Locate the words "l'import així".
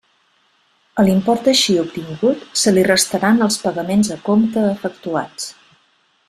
1.09-1.75